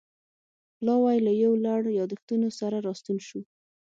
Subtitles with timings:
[0.77, 3.41] پلاوی له یو لړ یادښتونو سره راستون شو.